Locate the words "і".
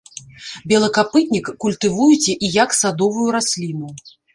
2.43-2.53